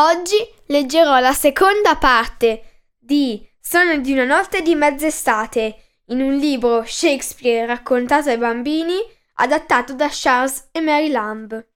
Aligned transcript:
Oggi 0.00 0.36
leggerò 0.68 1.18
la 1.18 1.34
seconda 1.34 1.94
parte 1.96 2.86
di 2.98 3.46
Sono 3.60 3.98
di 3.98 4.12
una 4.12 4.24
notte 4.24 4.62
di 4.62 4.74
mezz'estate 4.74 5.98
in 6.06 6.22
un 6.22 6.36
libro 6.36 6.84
Shakespeare 6.86 7.66
raccontato 7.66 8.30
ai 8.30 8.38
bambini 8.38 8.94
adattato 9.34 9.92
da 9.92 10.08
Charles 10.10 10.70
e 10.72 10.80
Mary 10.80 11.10
Lamb. 11.10 11.68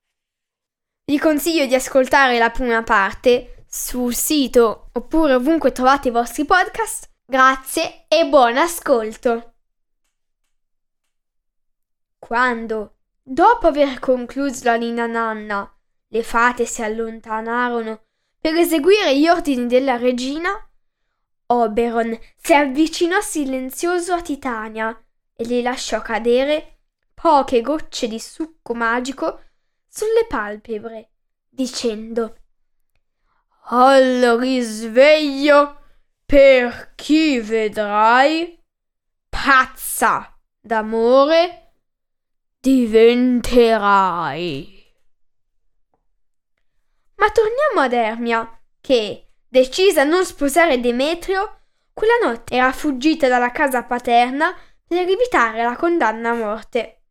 Vi 1.04 1.18
consiglio 1.18 1.66
di 1.66 1.74
ascoltare 1.74 2.38
la 2.38 2.48
prima 2.48 2.82
parte 2.82 3.66
sul 3.68 4.14
sito 4.14 4.88
oppure 4.94 5.34
ovunque 5.34 5.72
trovate 5.72 6.08
i 6.08 6.12
vostri 6.12 6.46
podcast. 6.46 7.10
Grazie 7.26 8.06
e 8.08 8.26
buon 8.26 8.56
ascolto! 8.56 9.52
Quando, 12.18 12.96
dopo 13.22 13.66
aver 13.66 13.98
concluso 13.98 14.64
la 14.64 14.76
nina 14.76 15.04
nanna, 15.04 15.70
le 16.08 16.22
fate 16.22 16.64
si 16.64 16.80
allontanarono 16.80 18.00
per 18.44 18.54
eseguire 18.56 19.18
gli 19.18 19.26
ordini 19.26 19.66
della 19.66 19.96
regina, 19.96 20.50
Oberon 21.46 22.14
si 22.36 22.52
avvicinò 22.52 23.18
silenzioso 23.22 24.12
a 24.12 24.20
Titania 24.20 25.02
e 25.34 25.46
le 25.46 25.62
lasciò 25.62 26.02
cadere 26.02 26.80
poche 27.14 27.62
gocce 27.62 28.06
di 28.06 28.20
succo 28.20 28.74
magico 28.74 29.44
sulle 29.88 30.26
palpebre, 30.28 31.12
dicendo 31.48 32.36
Al 33.68 34.36
risveglio 34.38 35.80
per 36.26 36.92
chi 36.96 37.40
vedrai 37.40 38.62
pazza 39.30 40.38
d'amore 40.60 41.72
diventerai. 42.60 44.73
Ma 47.16 47.30
torniamo 47.30 47.80
ad 47.80 47.92
Ermia, 47.92 48.60
che, 48.80 49.28
decisa 49.48 50.02
a 50.02 50.04
non 50.04 50.24
sposare 50.24 50.80
Demetrio, 50.80 51.60
quella 51.92 52.18
notte 52.22 52.54
era 52.54 52.72
fuggita 52.72 53.28
dalla 53.28 53.52
casa 53.52 53.84
paterna 53.84 54.54
per 54.86 55.08
evitare 55.08 55.62
la 55.62 55.76
condanna 55.76 56.30
a 56.30 56.34
morte. 56.34 57.02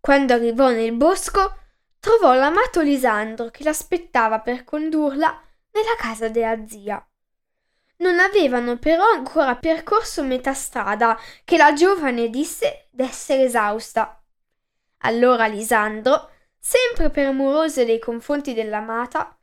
Quando 0.00 0.34
arrivò 0.34 0.70
nel 0.70 0.92
bosco, 0.92 1.56
trovò 2.00 2.34
l'amato 2.34 2.82
Lisandro 2.82 3.50
che 3.50 3.62
l'aspettava 3.64 4.40
per 4.40 4.64
condurla 4.64 5.40
nella 5.70 5.96
casa 5.96 6.28
della 6.28 6.66
zia. 6.66 7.06
Non 7.98 8.18
avevano 8.18 8.76
però 8.76 9.08
ancora 9.08 9.56
percorso 9.56 10.22
metà 10.22 10.52
strada 10.52 11.18
che 11.44 11.56
la 11.56 11.72
giovane 11.72 12.28
disse 12.28 12.88
d'essere 12.90 13.44
esausta. 13.44 14.20
Allora 14.98 15.46
Lisandro 15.46 16.30
sempre 16.66 17.10
premuroso 17.10 17.84
nei 17.84 17.98
confronti 17.98 18.54
dell'amata, 18.54 19.38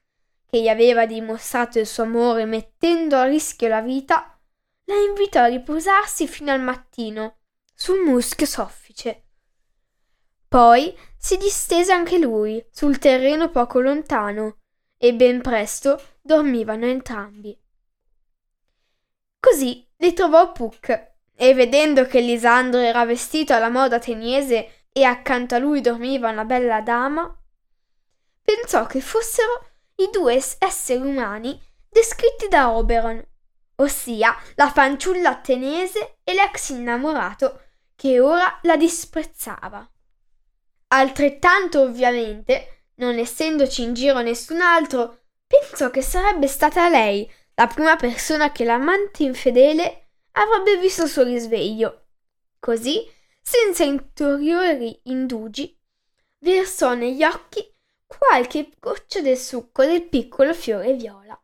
che 0.50 0.60
gli 0.60 0.68
aveva 0.68 1.06
dimostrato 1.06 1.78
il 1.78 1.86
suo 1.86 2.02
amore 2.02 2.46
mettendo 2.46 3.16
a 3.16 3.26
rischio 3.26 3.68
la 3.68 3.80
vita, 3.80 4.40
la 4.86 4.96
invitò 4.96 5.42
a 5.42 5.46
riposarsi 5.46 6.28
fino 6.28 6.52
al 6.52 6.62
mattino 6.62 7.38
sul 7.76 8.00
muschio 8.00 8.48
soffice. 8.48 9.26
Poi 10.48 10.98
si 11.16 11.38
distese 11.38 11.92
anche 11.94 12.18
lui 12.18 12.66
sul 12.72 12.98
terreno 12.98 13.52
poco 13.52 13.80
lontano 13.80 14.58
e 14.98 15.14
ben 15.14 15.42
presto 15.42 16.04
dormivano 16.22 16.88
entrambi. 16.88 17.56
Così 19.40 19.88
li 19.98 20.14
trovò 20.14 20.52
Puck 20.52 21.12
e 21.36 21.54
vedendo 21.54 22.08
che 22.08 22.20
Lisandro 22.20 22.80
era 22.80 23.06
vestito 23.06 23.54
alla 23.54 23.70
moda 23.70 23.98
ateniese 23.98 24.81
e 24.92 25.04
accanto 25.04 25.56
a 25.56 25.58
lui 25.58 25.82
dormiva 25.82 26.30
una 26.30 26.46
bella 26.46 26.82
dama, 26.82 27.34
pensò 28.44 28.86
che 28.86 29.02
fossero 29.02 29.68
i 29.96 30.10
due 30.12 30.42
esseri 30.60 31.02
umani 31.02 31.60
descritti 31.88 32.48
da 32.48 32.72
Oberon, 32.72 33.24
ossia 33.76 34.36
la 34.56 34.70
fanciulla 34.70 35.30
attenese 35.30 36.18
e 36.24 36.34
l'ex 36.34 36.70
innamorato 36.70 37.62
che 37.96 38.20
ora 38.20 38.60
la 38.64 38.78
disprezzava. 38.78 39.88
Altrettanto 40.88 41.82
ovviamente, 41.82 42.86
non 42.96 43.18
essendoci 43.18 43.84
in 43.84 43.94
giro 43.94 44.22
nessun 44.22 44.60
altro, 44.60 45.20
pensò 45.48 45.90
che 45.90 46.02
sarebbe 46.02 46.48
stata 46.48 46.90
lei 46.90 47.30
la 47.56 47.68
prima 47.68 47.96
persona 47.96 48.52
che 48.52 48.64
l'amante 48.64 49.24
infedele 49.24 50.10
avrebbe 50.32 50.78
visto 50.78 51.08
suo 51.08 51.24
risveglio. 51.24 52.08
Così 52.60 53.08
senza 53.42 53.86
ulteriori 53.86 55.00
indugi, 55.04 55.78
versò 56.40 56.94
negli 56.94 57.24
occhi 57.24 57.70
qualche 58.06 58.72
goccia 58.80 59.22
del 59.22 59.38
succo 59.38 59.86
del 59.86 60.08
piccolo 60.08 60.54
fiore 60.54 60.94
viola. 60.94 61.40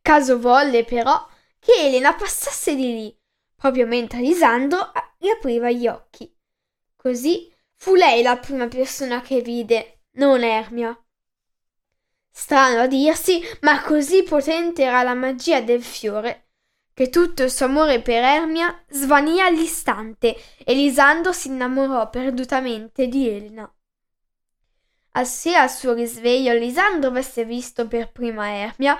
Caso 0.00 0.38
volle 0.38 0.84
però 0.84 1.26
che 1.58 1.72
Elena 1.72 2.14
passasse 2.14 2.74
di 2.74 2.92
lì, 2.92 3.20
proprio 3.54 3.86
mentre 3.86 4.20
Lisandro 4.20 4.92
riapriva 5.18 5.70
gli 5.70 5.86
occhi. 5.86 6.32
Così 6.94 7.52
fu 7.74 7.94
lei 7.94 8.22
la 8.22 8.36
prima 8.36 8.68
persona 8.68 9.20
che 9.20 9.40
vide, 9.40 10.02
non 10.12 10.42
Ermia. 10.42 10.98
Strano 12.30 12.82
a 12.82 12.86
dirsi, 12.86 13.42
ma 13.62 13.82
così 13.82 14.22
potente 14.22 14.82
era 14.82 15.02
la 15.02 15.14
magia 15.14 15.60
del 15.60 15.82
fiore 15.82 16.45
che 16.96 17.10
tutto 17.10 17.42
il 17.42 17.50
suo 17.50 17.66
amore 17.66 18.00
per 18.00 18.22
Ermia 18.24 18.82
svanì 18.88 19.38
all'istante 19.38 20.34
e 20.64 20.72
Lisandro 20.72 21.30
si 21.30 21.48
innamorò 21.48 22.08
perdutamente 22.08 23.06
di 23.06 23.28
Elena. 23.28 23.70
Se 25.22 25.54
al 25.54 25.70
suo 25.70 25.92
risveglio 25.92 26.54
Lisandro 26.54 27.10
avesse 27.10 27.44
visto 27.44 27.86
per 27.86 28.12
prima 28.12 28.48
Ermia, 28.50 28.96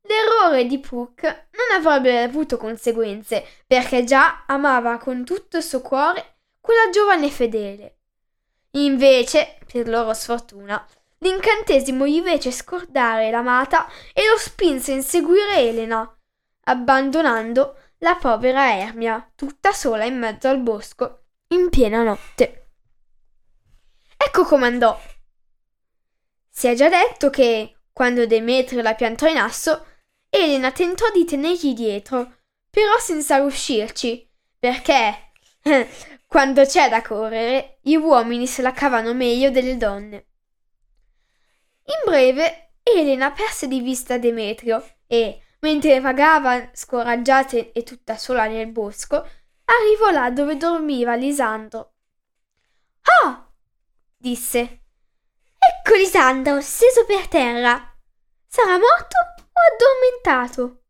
l'errore 0.00 0.64
di 0.64 0.80
Puck 0.80 1.22
non 1.22 1.78
avrebbe 1.78 2.22
avuto 2.22 2.56
conseguenze, 2.56 3.46
perché 3.68 4.02
già 4.02 4.42
amava 4.48 4.98
con 4.98 5.24
tutto 5.24 5.58
il 5.58 5.62
suo 5.62 5.80
cuore 5.80 6.38
quella 6.60 6.90
giovane 6.90 7.30
fedele. 7.30 7.98
Invece, 8.72 9.58
per 9.64 9.86
loro 9.88 10.12
sfortuna, 10.12 10.84
l'incantesimo 11.18 12.04
gli 12.04 12.20
fece 12.20 12.50
scordare 12.50 13.30
l'amata 13.30 13.86
e 14.12 14.26
lo 14.28 14.36
spinse 14.36 14.90
a 14.90 14.96
inseguire 14.96 15.58
Elena 15.58 16.12
abbandonando 16.68 17.76
la 17.98 18.16
povera 18.16 18.76
Ermia 18.76 19.30
tutta 19.34 19.72
sola 19.72 20.04
in 20.04 20.18
mezzo 20.18 20.48
al 20.48 20.60
bosco 20.60 21.24
in 21.48 21.70
piena 21.70 22.02
notte. 22.02 22.70
Ecco 24.16 24.44
come 24.44 24.66
andò. 24.66 25.00
Si 26.48 26.66
è 26.66 26.74
già 26.74 26.88
detto 26.88 27.30
che, 27.30 27.76
quando 27.92 28.26
Demetrio 28.26 28.82
la 28.82 28.94
piantò 28.94 29.26
in 29.26 29.38
asso, 29.38 29.86
Elena 30.28 30.70
tentò 30.72 31.10
di 31.12 31.24
tenergli 31.24 31.72
dietro, 31.72 32.36
però 32.68 32.98
senza 32.98 33.38
riuscirci, 33.38 34.28
perché 34.58 35.32
quando 36.26 36.64
c'è 36.64 36.88
da 36.88 37.00
correre, 37.00 37.78
gli 37.80 37.94
uomini 37.94 38.46
se 38.46 38.60
la 38.60 38.72
cavano 38.72 39.14
meglio 39.14 39.50
delle 39.50 39.76
donne. 39.76 40.26
In 41.84 42.02
breve, 42.04 42.72
Elena 42.82 43.30
perse 43.30 43.66
di 43.66 43.80
vista 43.80 44.18
Demetrio 44.18 44.84
e, 45.06 45.40
Mentre 45.60 46.00
vagava 46.00 46.70
scoraggiata 46.72 47.56
e 47.56 47.82
tutta 47.82 48.16
sola 48.16 48.46
nel 48.46 48.70
bosco, 48.70 49.16
arrivò 49.64 50.10
là 50.10 50.30
dove 50.30 50.56
dormiva 50.56 51.14
Lisandro. 51.14 51.92
Ah! 53.02 53.46
disse. 54.16 54.60
Ecco 55.58 55.94
Lisandro, 55.96 56.60
steso 56.60 57.04
per 57.04 57.26
terra. 57.28 57.96
Sarà 58.46 58.78
morto 58.78 59.16
o 59.16 59.60
addormentato? 59.74 60.82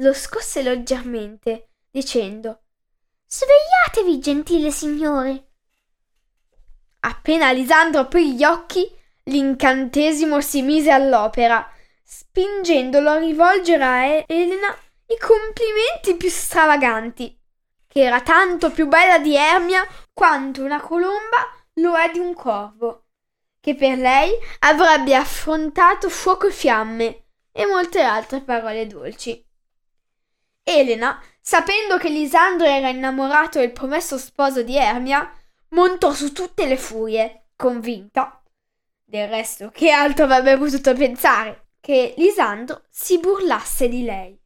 lo 0.00 0.12
scosse 0.12 0.62
leggermente, 0.62 1.70
dicendo 1.90 2.62
Svegliatevi, 3.26 4.18
gentile 4.18 4.70
signore. 4.70 5.48
Appena 7.00 7.52
Lisandro 7.52 8.00
aprì 8.02 8.34
gli 8.34 8.44
occhi, 8.44 8.90
l'incantesimo 9.24 10.40
si 10.40 10.62
mise 10.62 10.90
all'opera, 10.90 11.69
spingendolo 12.12 13.10
a 13.10 13.18
rivolgere 13.18 13.84
a 13.84 14.24
Elena 14.26 14.76
i 15.06 15.16
complimenti 15.16 16.16
più 16.16 16.28
stravaganti, 16.28 17.40
che 17.86 18.00
era 18.00 18.20
tanto 18.20 18.72
più 18.72 18.88
bella 18.88 19.18
di 19.18 19.36
Ermia 19.36 19.86
quanto 20.12 20.64
una 20.64 20.80
colomba 20.80 21.54
lo 21.74 21.96
è 21.96 22.10
di 22.10 22.18
un 22.18 22.34
corvo, 22.34 23.04
che 23.60 23.76
per 23.76 23.96
lei 23.96 24.32
avrebbe 24.60 25.14
affrontato 25.14 26.10
fuoco 26.10 26.48
e 26.48 26.50
fiamme 26.50 27.26
e 27.52 27.66
molte 27.66 28.00
altre 28.02 28.40
parole 28.40 28.88
dolci. 28.88 29.46
Elena, 30.64 31.22
sapendo 31.40 31.96
che 31.96 32.08
Lisandro 32.08 32.66
era 32.66 32.88
innamorato 32.88 33.60
del 33.60 33.70
promesso 33.70 34.18
sposo 34.18 34.64
di 34.64 34.76
Ermia, 34.76 35.32
montò 35.70 36.12
su 36.12 36.32
tutte 36.32 36.66
le 36.66 36.76
furie, 36.76 37.50
convinta. 37.54 38.42
Del 39.04 39.28
resto, 39.28 39.70
che 39.70 39.90
altro 39.90 40.24
avrebbe 40.24 40.58
potuto 40.58 40.92
pensare? 40.94 41.66
Che 41.80 42.14
Lisandro 42.18 42.84
si 42.90 43.18
burlasse 43.18 43.88
di 43.88 44.04
lei. 44.04 44.38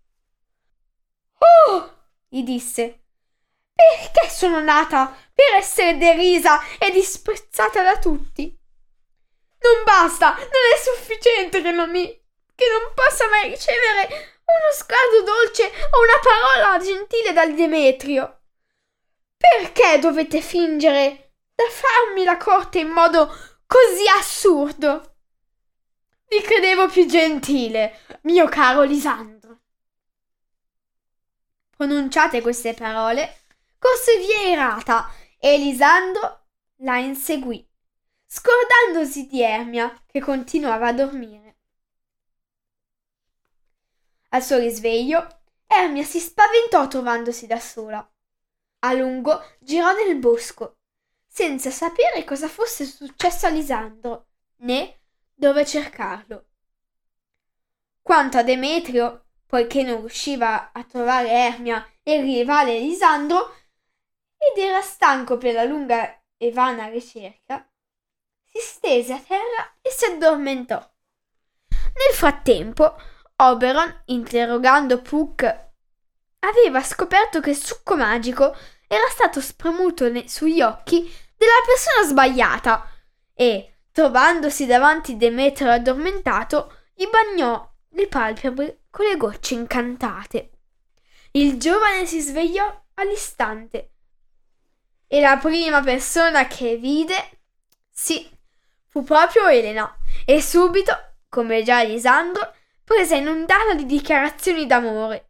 Oh! 1.38 1.92
gli 2.28 2.42
disse. 2.42 3.00
Perché 3.75 4.31
sono 4.31 4.60
nata 4.60 5.14
per 5.34 5.54
essere 5.56 5.98
derisa 5.98 6.60
e 6.78 6.90
disprezzata 6.90 7.82
da 7.82 7.98
tutti? 7.98 8.56
Non 9.60 9.82
basta, 9.84 10.34
non 10.34 10.46
è 10.46 10.78
sufficiente 10.78 11.60
che 11.60 11.70
non 11.72 11.90
mi. 11.90 12.06
che 12.54 12.64
non 12.69 12.92
possa 12.94 13.28
mai 13.28 13.48
ricevere 13.48 14.42
uno 14.44 14.72
sguardo 14.72 15.22
dolce 15.22 15.64
o 15.64 16.02
una 16.02 16.20
parola 16.22 16.78
gentile 16.78 17.32
dal 17.32 17.54
Demetrio. 17.54 18.42
Perché 19.37 19.98
dovete 19.98 20.40
fingere 20.40 21.32
da 21.54 21.64
farmi 21.69 22.25
la 22.25 22.37
corte 22.37 22.78
in 22.78 22.88
modo 22.88 23.26
così 23.66 24.06
assurdo? 24.16 25.13
Vi 26.26 26.41
credevo 26.41 26.88
più 26.88 27.06
gentile, 27.06 28.00
mio 28.23 28.49
caro 28.49 28.82
Lisandro. 28.82 29.61
Pronunciate 31.71 32.41
queste 32.41 32.75
parole, 32.75 33.43
corse 33.79 34.19
via 34.19 34.49
irata 34.49 35.09
e 35.38 35.59
Lisandro 35.59 36.47
la 36.79 36.99
inseguì, 36.99 37.67
scordandosi 38.25 39.26
di 39.26 39.43
Ermia 39.43 40.03
che 40.06 40.21
continuava 40.21 40.88
a 40.88 40.93
dormire. 40.93 41.56
Al 44.31 44.43
suo 44.43 44.59
risveglio, 44.59 45.43
Ermia 45.67 46.05
si 46.05 46.19
spaventò 46.19 46.88
trovandosi 46.88 47.47
da 47.47 47.61
sola. 47.61 48.09
A 48.81 48.93
lungo 48.93 49.41
girò 49.61 49.93
nel 49.93 50.17
bosco, 50.17 50.79
senza 51.26 51.71
sapere 51.71 52.25
cosa 52.25 52.49
fosse 52.49 52.85
successo 52.85 53.47
a 53.47 53.50
Lisandro, 53.50 54.26
né 54.56 54.99
dove 55.34 55.66
cercarlo. 55.66 56.46
Quanto 58.00 58.38
a 58.38 58.42
Demetrio, 58.42 59.26
poiché 59.46 59.82
non 59.82 60.00
riusciva 60.00 60.72
a 60.72 60.84
trovare 60.84 61.31
Ermia 61.31 61.86
e 62.02 62.16
il 62.16 62.22
rivale 62.22 62.78
Lisandro, 62.78 63.54
ed 64.36 64.62
era 64.62 64.81
stanco 64.81 65.36
per 65.36 65.54
la 65.54 65.64
lunga 65.64 66.22
e 66.36 66.52
vana 66.52 66.88
ricerca, 66.88 67.66
si 68.44 68.58
stese 68.60 69.12
a 69.14 69.20
terra 69.20 69.76
e 69.81 69.90
si 69.90 70.04
addormentò. 70.04 70.78
Nel 71.69 72.14
frattempo, 72.14 72.96
Oberon, 73.37 74.02
interrogando 74.06 75.00
Puck, 75.00 75.72
aveva 76.40 76.82
scoperto 76.82 77.40
che 77.40 77.50
il 77.50 77.56
succo 77.56 77.96
magico 77.96 78.54
era 78.87 79.08
stato 79.08 79.40
spremuto 79.40 80.10
sugli 80.26 80.60
occhi 80.60 81.02
della 81.37 81.52
persona 81.64 82.06
sbagliata 82.06 82.88
e, 83.32 83.74
trovandosi 83.94 84.67
davanti 84.67 85.17
Demetrio 85.17 85.70
addormentato, 85.70 86.79
gli 86.94 87.06
bagnò 87.08 87.73
le 87.91 88.08
palpebre 88.08 88.81
con 88.91 89.06
le 89.06 89.17
gocce 89.17 89.55
incantate. 89.55 90.50
Il 91.31 91.61
giovane 91.61 92.05
si 92.05 92.20
svegliò 92.20 92.82
all'istante 92.94 93.93
e 95.06 95.20
la 95.20 95.37
prima 95.37 95.81
persona 95.81 96.49
che 96.49 96.76
vide, 96.76 97.14
sì, 97.88 98.29
fu 98.88 99.05
proprio 99.05 99.46
Elena 99.46 99.97
e 100.26 100.43
subito, 100.43 100.93
come 101.29 101.62
già 101.62 101.85
Lisandro, 101.85 102.52
prese 102.82 103.19
inondata 103.19 103.75
di 103.75 103.87
dichiarazioni 103.87 104.67
d'amore. 104.67 105.29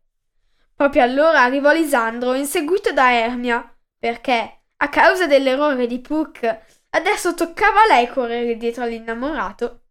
Proprio 0.75 1.03
allora 1.03 1.43
arrivò 1.43 1.71
Lisandro, 1.71 2.33
inseguito 2.33 2.95
da 2.95 3.13
Ermia, 3.13 3.77
perché, 3.99 4.63
a 4.75 4.89
causa 4.89 5.27
dell'errore 5.27 5.87
di 5.87 6.01
Puck, 6.01 6.74
adesso 6.95 7.35
toccava 7.35 7.83
a 7.83 7.87
lei 7.87 8.09
correre 8.09 8.57
dietro 8.57 8.85
all'innamorato. 8.85 9.83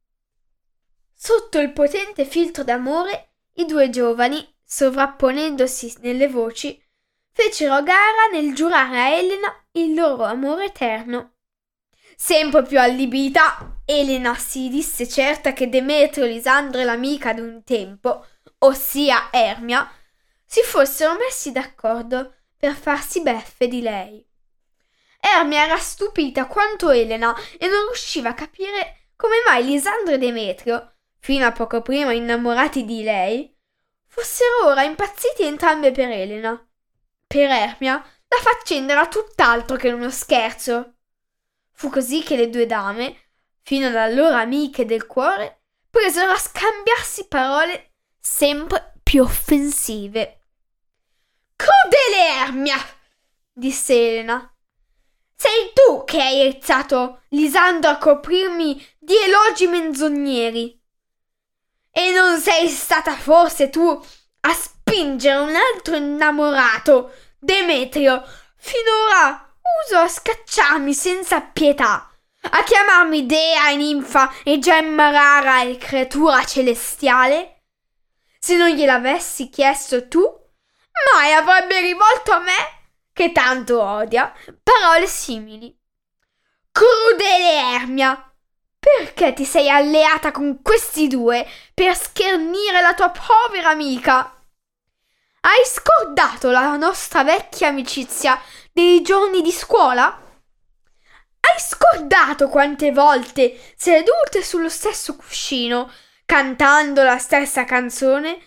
Sotto 1.14 1.60
il 1.60 1.72
potente 1.72 2.26
filtro 2.26 2.64
d'amore, 2.64 3.36
i 3.56 3.66
due 3.66 3.90
giovani, 3.90 4.46
sovrapponendosi 4.64 5.98
nelle 6.02 6.28
voci, 6.28 6.82
fecero 7.32 7.82
gara 7.84 8.30
nel 8.32 8.54
giurare 8.54 9.00
a 9.00 9.08
Elena 9.10 9.66
il 9.74 9.94
loro 9.94 10.24
amore 10.24 10.66
eterno. 10.66 11.36
Sempre 12.16 12.64
più 12.64 12.80
allibita, 12.80 13.82
Elena 13.86 14.36
si 14.36 14.70
disse 14.70 15.08
certa 15.08 15.52
che 15.54 15.70
Demetrio, 15.70 16.26
Lisandro 16.26 16.80
e 16.80 16.84
l'amica 16.84 17.34
d'un 17.34 17.64
tempo, 17.64 18.26
ossia 18.60 19.30
Ermia, 19.32 19.90
si 20.46 20.62
fossero 20.62 21.16
messi 21.18 21.52
d'accordo 21.52 22.34
per 22.56 22.76
farsi 22.76 23.22
beffe 23.22 23.68
di 23.68 23.82
lei. 23.82 24.26
Ermia 25.26 25.64
era 25.64 25.78
stupita 25.78 26.48
quanto 26.48 26.90
Elena 26.90 27.34
e 27.58 27.68
non 27.68 27.86
riusciva 27.86 28.30
a 28.30 28.34
capire 28.34 29.08
come 29.16 29.36
mai 29.48 29.64
Lisandro 29.64 30.16
e 30.16 30.18
Demetrio, 30.18 30.96
fino 31.20 31.46
a 31.46 31.54
poco 31.54 31.82
prima 31.82 32.12
innamorati 32.12 32.84
di 32.84 33.04
lei, 33.04 33.58
fossero 34.06 34.68
ora 34.68 34.84
impazziti 34.84 35.44
entrambe 35.44 35.92
per 35.92 36.10
Elena. 36.10 36.68
Per 37.26 37.50
Ermia 37.50 37.94
la 37.94 38.38
faccenda 38.38 38.92
era 38.92 39.08
tutt'altro 39.08 39.78
che 39.78 39.92
uno 39.94 40.10
scherzo. 40.10 40.96
Fu 41.72 41.90
così 41.90 42.22
che 42.22 42.36
le 42.36 42.50
due 42.50 42.66
dame, 42.66 43.30
fino 43.62 43.88
ad 43.88 43.96
allora 43.96 44.42
amiche 44.42 44.86
del 44.86 45.08
cuore, 45.08 45.62
presero 45.90 46.32
a 46.32 46.38
scambiarsi 46.38 47.28
parole 47.28 47.94
sempre 48.20 48.96
più 49.02 49.24
offensive. 49.24 50.42
Crudele 51.56 52.42
Ermia! 52.42 52.78
disse 53.54 53.94
Elena. 53.94 54.53
Sei 55.36 55.72
tu 55.74 56.04
che 56.06 56.22
hai 56.22 56.48
ezzato 56.48 57.24
Lisandro 57.30 57.90
a 57.90 57.98
coprirmi 57.98 58.86
di 58.98 59.16
elogi 59.18 59.68
menzogneri. 59.68 60.82
E 61.92 62.12
non 62.12 62.40
sei 62.40 62.70
stata 62.70 63.16
forse 63.16 63.70
tu 63.70 63.88
a 64.42 64.54
spingere 64.54 65.40
un 65.40 65.56
altro 65.56 65.96
innamorato, 65.96 67.12
Demetrio, 67.40 68.24
finora 68.56 69.54
uso 69.86 69.98
a 69.98 70.08
scacciarmi 70.08 70.94
senza 70.94 71.42
pietà, 71.42 72.10
a 72.42 72.64
chiamarmi 72.64 73.26
dea 73.26 73.70
e 73.70 73.76
ninfa 73.76 74.34
e 74.44 74.60
gemma 74.60 75.10
rara 75.10 75.64
e 75.64 75.78
creatura 75.78 76.46
celestiale? 76.46 77.64
Se 78.40 78.56
non 78.56 78.70
gliel'avessi 78.70 79.50
chiesto 79.50 80.08
tu, 80.08 80.22
mai 81.14 81.34
avrebbe 81.34 81.80
rivolto 81.82 82.32
a 82.32 82.40
me, 82.40 82.83
che 83.14 83.32
tanto 83.32 83.82
odia, 83.82 84.34
parole 84.62 85.08
simili. 85.08 85.74
Crudele 86.72 87.76
Ermia! 87.76 88.28
Perché 88.80 89.32
ti 89.32 89.46
sei 89.46 89.70
alleata 89.70 90.32
con 90.32 90.62
questi 90.62 91.08
due 91.08 91.48
per 91.74 91.96
schernire 91.96 92.82
la 92.82 92.94
tua 92.94 93.12
povera 93.12 93.70
amica? 93.70 94.30
Hai 95.42 95.64
scordato 95.66 96.52
la 96.52 96.76
nostra 96.76 97.24
vecchia 97.24 97.68
amicizia 97.70 98.42
dei 98.72 99.02
giorni 99.02 99.42
di 99.42 99.52
scuola? 99.52 100.06
Hai 100.06 101.60
scordato 101.60 102.50
quante 102.50 102.92
volte 102.92 103.58
sedute 103.76 104.44
sullo 104.44 104.70
stesso 104.70 105.16
cuscino, 105.16 105.92
cantando 106.26 107.04
la 107.04 107.18
stessa 107.20 107.66
canzone, 107.66 108.38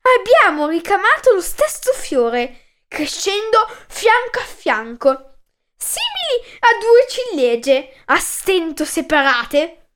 abbiamo 0.00 0.68
ricamato 0.68 1.34
lo 1.34 1.40
stesso 1.40 1.92
fiore, 1.92 2.63
crescendo 2.94 3.58
fianco 3.88 4.38
a 4.38 4.44
fianco, 4.44 5.38
simili 5.76 6.56
a 6.60 6.78
due 6.78 7.06
ciliegie 7.08 8.02
a 8.04 8.18
stento 8.18 8.84
separate? 8.84 9.88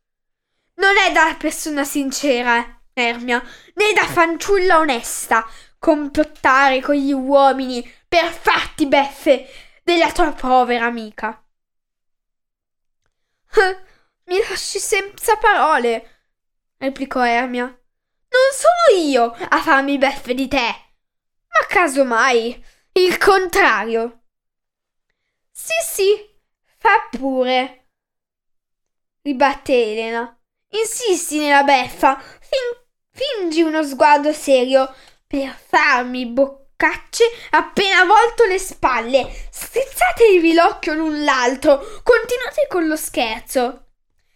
Non 0.75 0.97
è 0.97 1.13
da 1.13 1.37
persona 1.39 1.85
sincera, 1.85 2.83
Ermia, 2.93 3.41
né 3.75 3.93
da 3.93 4.05
fanciulla 4.05 4.79
onesta, 4.79 5.49
complottare 5.79 6.81
con 6.81 6.97
gli 6.97 7.13
uomini 7.13 7.89
per 8.09 8.33
farti 8.33 8.87
beffe 8.87 9.49
della 9.85 10.11
tua 10.11 10.33
povera 10.33 10.87
amica. 10.87 11.41
Mi 14.27 14.39
lasci 14.49 14.81
senza 14.81 15.37
parole, 15.37 16.27
replicò 16.79 17.25
Ermia. 17.25 17.65
Non 17.65 18.51
sono 18.53 19.01
io 19.01 19.37
a 19.49 19.63
farmi 19.63 19.99
beffe 19.99 20.35
di 20.35 20.49
te. 20.49 20.59
Ma 20.59 21.67
casomai, 21.67 22.63
il 22.99 23.17
contrario. 23.19 24.23
Sì, 25.51 25.73
sì, 25.85 26.41
fa 26.77 27.09
pure, 27.11 27.91
ribatte 29.23 29.73
Elena. 29.73 30.33
Insisti 30.71 31.39
nella 31.39 31.63
beffa, 31.63 32.19
fin- 32.19 32.87
fingi 33.11 33.63
uno 33.63 33.83
sguardo 33.83 34.33
serio 34.33 34.93
per 35.27 35.57
farmi 35.57 36.27
boccacce 36.27 37.25
appena 37.51 38.05
volto 38.05 38.45
le 38.45 38.59
spalle. 38.59 39.31
Strizzatevi 39.51 40.53
l'occhio 40.55 40.95
l'un 40.95 41.25
l'altro, 41.25 41.79
continuate 42.03 42.67
con 42.69 42.87
lo 42.87 42.97
scherzo. 42.97 43.87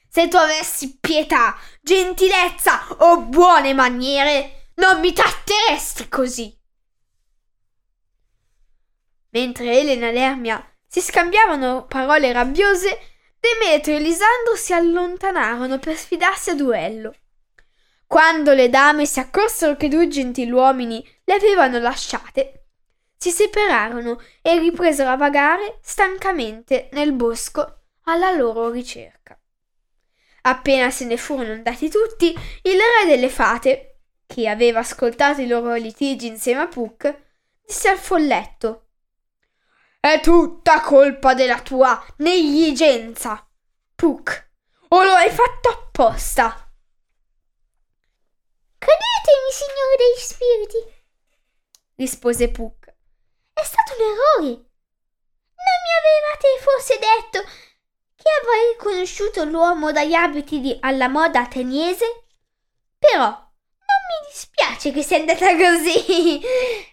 Se 0.08 0.28
tu 0.28 0.36
avessi 0.36 0.98
pietà, 1.00 1.56
gentilezza 1.80 2.86
o 2.98 3.22
buone 3.22 3.72
maniere, 3.74 4.70
non 4.76 5.00
mi 5.00 5.12
tratteresti 5.12 6.08
così. 6.08 6.61
Mentre 9.32 9.78
Elena 9.78 10.08
e 10.08 10.12
Lermia 10.12 10.64
si 10.86 11.00
scambiavano 11.00 11.86
parole 11.86 12.32
rabbiose, 12.32 12.98
Demetrio 13.38 13.96
e 13.96 14.00
Lisandro 14.00 14.54
si 14.56 14.72
allontanarono 14.72 15.78
per 15.78 15.96
sfidarsi 15.96 16.50
a 16.50 16.54
duello. 16.54 17.14
Quando 18.06 18.52
le 18.52 18.68
dame 18.68 19.06
si 19.06 19.20
accorsero 19.20 19.76
che 19.76 19.88
due 19.88 20.06
gentiluomini 20.06 21.04
le 21.24 21.34
avevano 21.34 21.78
lasciate, 21.78 22.66
si 23.16 23.30
separarono 23.30 24.20
e 24.42 24.58
ripresero 24.58 25.08
a 25.08 25.16
vagare 25.16 25.78
stancamente 25.82 26.88
nel 26.92 27.12
bosco 27.12 27.84
alla 28.04 28.32
loro 28.32 28.70
ricerca. 28.70 29.38
Appena 30.42 30.90
se 30.90 31.06
ne 31.06 31.16
furono 31.16 31.52
andati 31.52 31.88
tutti, 31.88 32.36
il 32.62 32.78
re 32.78 33.06
delle 33.06 33.30
fate, 33.30 34.00
che 34.26 34.48
aveva 34.48 34.80
ascoltato 34.80 35.40
i 35.40 35.46
loro 35.46 35.74
litigi 35.74 36.26
insieme 36.26 36.62
a 36.62 36.66
Puck, 36.66 37.16
disse 37.64 37.88
al 37.88 37.98
folletto 37.98 38.88
è 40.04 40.18
tutta 40.18 40.80
colpa 40.80 41.32
della 41.32 41.60
tua 41.60 42.04
negligenza, 42.16 43.48
Puck. 43.94 44.50
O 44.88 45.04
lo 45.04 45.12
hai 45.12 45.30
fatto 45.30 45.68
apposta? 45.68 46.68
Credetemi, 48.78 49.52
signore 49.52 49.96
degli 49.98 50.18
spiriti, 50.18 51.04
rispose 51.94 52.50
Puck. 52.50 52.92
È 53.52 53.62
stato 53.62 53.92
un 53.92 54.00
errore. 54.00 54.50
Non 55.54 55.78
mi 55.84 55.92
avevate 56.00 56.48
forse 56.60 56.98
detto 56.98 57.42
che 58.16 58.28
avrei 58.42 58.76
conosciuto 58.78 59.44
l'uomo 59.44 59.92
dagli 59.92 60.14
abiti 60.14 60.60
di, 60.60 60.76
alla 60.80 61.06
moda 61.06 61.42
ateniese? 61.42 62.24
Però 62.98 63.28
mi 63.28 64.28
dispiace 64.28 64.90
che 64.90 65.02
sia 65.04 65.18
andata 65.18 65.56
così, 65.56 66.40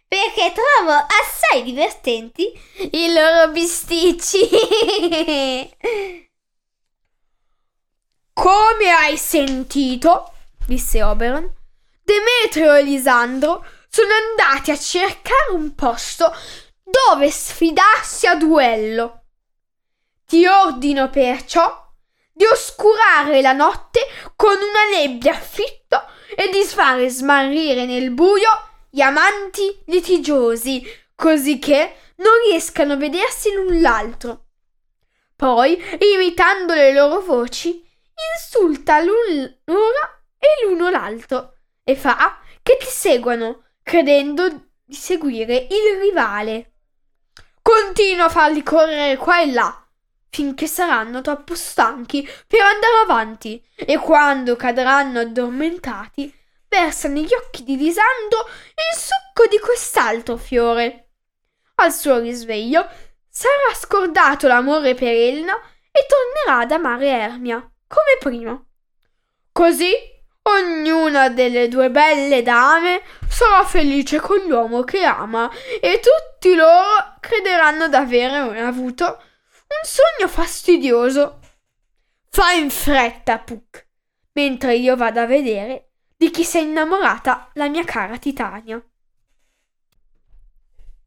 perché 0.09 0.51
trovo 0.53 0.91
assai 0.91 1.61
divertenti 1.63 2.51
i 2.93 3.13
loro 3.13 3.51
bisticci. 3.51 4.49
Come 8.33 8.89
hai 8.89 9.17
sentito? 9.17 10.33
disse 10.65 11.03
Oberon. 11.03 11.47
Demetrio 12.01 12.73
e 12.73 12.81
Lisandro 12.81 13.63
sono 13.87 14.09
andati 14.11 14.71
a 14.71 14.77
cercare 14.77 15.51
un 15.51 15.75
posto 15.75 16.35
dove 16.83 17.29
sfidarsi 17.29 18.25
a 18.25 18.33
duello. 18.33 19.25
Ti 20.25 20.47
ordino 20.47 21.09
perciò 21.09 21.87
di 22.31 22.45
oscurare 22.45 23.41
la 23.41 23.53
notte 23.53 23.99
con 24.35 24.55
una 24.55 24.97
nebbia 24.97 25.33
fitta 25.33 26.07
e 26.35 26.49
di 26.49 26.63
fare 26.63 27.09
smarrire 27.09 27.85
nel 27.85 28.09
buio 28.11 28.68
gli 28.89 29.01
amanti 29.01 29.83
litigiosi, 29.85 30.83
così 31.15 31.59
che 31.59 31.95
non 32.15 32.33
riescano 32.47 32.93
a 32.93 32.97
vedersi 32.97 33.53
l'un 33.53 33.81
l'altro. 33.81 34.45
Poi, 35.35 35.81
imitando 36.13 36.73
le 36.73 36.93
loro 36.93 37.21
voci, 37.21 37.85
insulta 38.35 38.99
l'una 39.01 39.57
e 40.37 40.65
l'uno 40.65 40.89
l'altro 40.89 41.55
e 41.83 41.95
fa 41.95 42.39
che 42.61 42.77
ti 42.79 42.87
seguano, 42.87 43.63
credendo 43.83 44.49
di 44.83 44.95
seguire 44.95 45.67
il 45.69 45.99
rivale. 46.01 46.73
Continua 47.61 48.25
a 48.25 48.29
farli 48.29 48.63
correre 48.63 49.17
qua 49.17 49.41
e 49.41 49.51
là, 49.51 49.87
finché 50.29 50.67
saranno 50.67 51.21
troppo 51.21 51.55
stanchi 51.55 52.27
per 52.47 52.61
andare 52.61 52.97
avanti 53.03 53.63
e 53.75 53.97
quando 53.97 54.55
cadranno 54.55 55.19
addormentati 55.19 56.33
versa 56.69 57.07
negli 57.07 57.33
occhi 57.33 57.63
di 57.63 57.75
Lisandro 57.75 58.47
il 58.47 58.97
succo 58.97 59.47
di 59.49 59.59
quest'altro 59.59 60.37
fiore. 60.37 61.09
Al 61.75 61.91
suo 61.91 62.19
risveglio 62.19 62.87
sarà 63.29 63.73
scordato 63.73 64.47
l'amore 64.47 64.93
per 64.93 65.09
Elena 65.09 65.55
e 65.91 66.05
tornerà 66.07 66.61
ad 66.61 66.71
amare 66.71 67.07
Ermia, 67.07 67.57
come 67.87 68.17
prima. 68.19 68.63
Così 69.51 69.91
ognuna 70.43 71.29
delle 71.29 71.67
due 71.67 71.89
belle 71.89 72.41
dame 72.43 73.01
sarà 73.27 73.63
felice 73.65 74.19
con 74.19 74.39
l'uomo 74.47 74.83
che 74.83 75.03
ama 75.03 75.49
e 75.81 75.99
tutti 75.99 76.55
loro 76.55 77.17
crederanno 77.19 77.89
d'avere 77.89 78.59
avuto 78.59 79.05
un 79.05 79.83
sogno 79.83 80.27
fastidioso. 80.29 81.39
Fa 82.29 82.51
in 82.51 82.69
fretta, 82.69 83.39
Puck, 83.39 83.87
mentre 84.33 84.75
io 84.75 84.95
vado 84.95 85.19
a 85.19 85.25
vedere 85.25 85.88
di 86.19 86.31
chi 86.31 86.43
si 86.43 86.57
è 86.57 86.59
innamorata 86.59 87.49
la 87.53 87.69
mia 87.69 87.85
cara 87.85 88.17
Titania. 88.17 88.85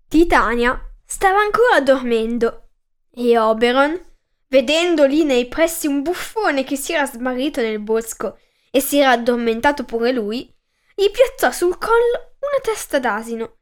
Titania 0.09 0.81
stava 1.05 1.41
ancora 1.41 1.83
dormendo 1.83 2.71
e 3.11 3.37
Oberon, 3.37 4.03
vedendo 4.49 5.05
lì 5.05 5.25
nei 5.25 5.49
pressi 5.49 5.87
un 5.87 6.01
buffone 6.01 6.65
che 6.65 6.77
si 6.77 6.95
era 6.95 7.05
smarrito 7.05 7.61
nel 7.61 7.79
bosco 7.79 8.39
e 8.71 8.81
si 8.81 9.01
era 9.01 9.11
addormentato 9.11 9.85
pure 9.85 10.13
lui, 10.13 10.51
gli 10.95 11.11
piazzò 11.11 11.51
sul 11.51 11.77
collo 11.77 12.37
una 12.39 12.61
testa 12.63 12.99
d'asino, 12.99 13.59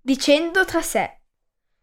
dicendo 0.00 0.64
tra 0.64 0.80
sé 0.80 1.20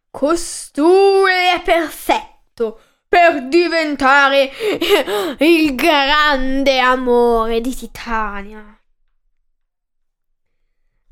Costui 0.09 1.31
è 1.31 1.61
perfetto 1.63 2.81
per 3.07 3.47
diventare 3.47 4.51
il 5.39 5.75
grande 5.75 6.79
amore 6.79 7.61
di 7.61 7.75
Titania. 7.75 8.77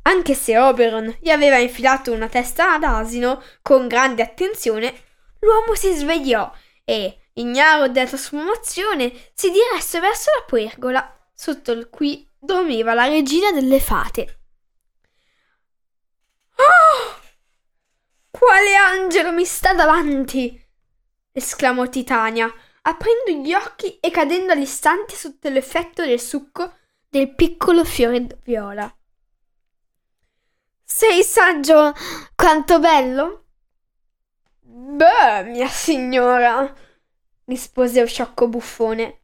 Anche 0.07 0.35
se 0.35 0.57
Oberon 0.57 1.17
gli 1.19 1.29
aveva 1.29 1.57
infilato 1.57 2.11
una 2.11 2.27
testa 2.27 2.73
ad 2.73 2.83
asino 2.83 3.41
con 3.61 3.87
grande 3.87 4.21
attenzione, 4.21 4.93
l'uomo 5.39 5.73
si 5.73 5.93
svegliò 5.93 6.51
e, 6.83 7.29
ignaro 7.33 7.87
della 7.87 8.07
trasformazione, 8.07 9.11
si 9.33 9.49
diresse 9.49 9.99
verso 9.99 10.29
la 10.37 10.45
pergola 10.45 11.27
sotto 11.33 11.71
il 11.71 11.89
cui 11.89 12.29
dormiva 12.37 12.93
la 12.93 13.07
regina 13.07 13.51
delle 13.51 13.79
fate. 13.79 14.39
Oh! 16.57 17.19
Quale 18.29 18.75
angelo 18.75 19.31
mi 19.31 19.45
sta 19.45 19.73
davanti? 19.73 20.64
Esclamò 21.37 21.89
Titania, 21.89 22.51
aprendo 22.83 23.31
gli 23.31 23.53
occhi 23.53 23.99
e 23.99 24.09
cadendo 24.09 24.53
all'istante 24.53 25.15
sotto 25.15 25.49
l'effetto 25.49 26.05
del 26.05 26.19
succo 26.19 26.77
del 27.09 27.35
piccolo 27.35 27.83
fiore 27.83 28.25
viola. 28.43 28.93
Sei 30.81 31.23
saggio 31.23 31.93
quanto 32.35 32.79
bello? 32.79 33.47
Beh, 34.61 35.43
mia 35.43 35.67
signora, 35.67 36.73
rispose 37.45 37.99
lo 37.99 38.07
sciocco 38.07 38.47
buffone. 38.47 39.19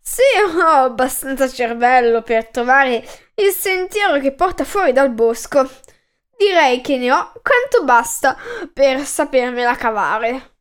Sì, 0.00 0.22
ho 0.40 0.84
abbastanza 0.84 1.48
cervello 1.48 2.22
per 2.22 2.48
trovare 2.48 3.04
il 3.34 3.52
sentiero 3.52 4.20
che 4.20 4.32
porta 4.32 4.64
fuori 4.64 4.92
dal 4.92 5.10
bosco. 5.10 5.68
Direi 6.34 6.80
che 6.80 6.96
ne 6.96 7.12
ho 7.12 7.32
quanto 7.42 7.84
basta 7.84 8.36
per 8.72 9.00
sapermela 9.00 9.74
cavare. 9.74 10.55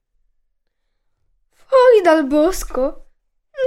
Fuori 1.75 2.01
dal 2.01 2.25
bosco? 2.25 3.09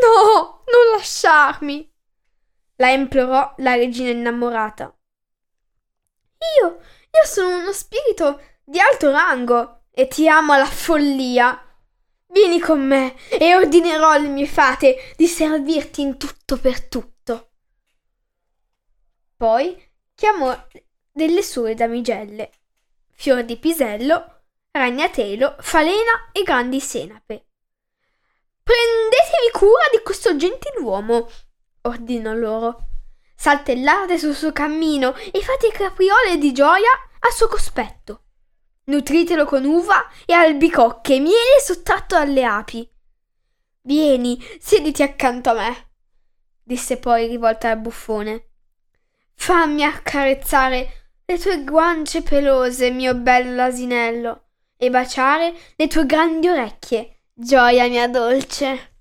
No, 0.00 0.64
non 0.64 0.96
lasciarmi! 0.96 1.94
La 2.76 2.88
implorò 2.88 3.52
la 3.58 3.74
regina 3.74 4.08
innamorata. 4.08 4.98
Io, 6.58 6.66
io 6.68 7.24
sono 7.26 7.58
uno 7.58 7.70
spirito 7.70 8.40
di 8.64 8.80
alto 8.80 9.10
rango 9.10 9.82
e 9.90 10.08
ti 10.08 10.26
amo 10.26 10.54
alla 10.54 10.64
follia. 10.64 11.62
Vieni 12.28 12.58
con 12.60 12.80
me 12.80 13.14
e 13.28 13.54
ordinerò 13.54 14.12
alle 14.12 14.28
mie 14.28 14.46
fate 14.46 15.12
di 15.14 15.26
servirti 15.26 16.00
in 16.00 16.16
tutto 16.16 16.56
per 16.56 16.88
tutto. 16.88 17.50
Poi 19.36 19.86
chiamò 20.14 20.56
delle 21.12 21.42
sue 21.42 21.74
damigelle, 21.74 22.52
Fior 23.10 23.44
di 23.44 23.58
Pisello, 23.58 24.44
Ragnatelo, 24.70 25.56
Falena 25.58 26.30
e 26.32 26.42
Grandi 26.42 26.80
Senape. 26.80 27.47
Prendetevi 28.68 29.50
cura 29.50 29.84
di 29.90 30.02
questo 30.02 30.36
gentiluomo, 30.36 31.26
ordinò 31.84 32.34
loro. 32.34 32.88
Saltellate 33.34 34.18
sul 34.18 34.34
suo 34.34 34.52
cammino 34.52 35.14
e 35.16 35.40
fate 35.40 35.70
capriole 35.70 36.36
di 36.36 36.52
gioia 36.52 36.90
al 37.20 37.32
suo 37.32 37.48
cospetto. 37.48 38.24
Nutritelo 38.84 39.46
con 39.46 39.64
uva 39.64 40.06
e 40.26 40.34
albicocche 40.34 41.14
e 41.14 41.20
miele 41.20 41.60
sottratto 41.64 42.16
dalle 42.16 42.44
api. 42.44 42.86
Vieni, 43.84 44.38
siediti 44.60 45.02
accanto 45.02 45.48
a 45.48 45.54
me, 45.54 45.92
disse 46.62 46.98
poi 46.98 47.26
rivolta 47.26 47.70
al 47.70 47.78
buffone. 47.78 48.50
Fammi 49.34 49.82
accarezzare 49.82 51.12
le 51.24 51.38
tue 51.38 51.64
guance 51.64 52.20
pelose, 52.20 52.90
mio 52.90 53.14
bello 53.14 53.62
asinello, 53.62 54.48
e 54.76 54.90
baciare 54.90 55.54
le 55.74 55.86
tue 55.86 56.04
grandi 56.04 56.48
orecchie, 56.48 57.17
gioia 57.40 57.86
mia 57.86 58.08
dolce. 58.08 58.96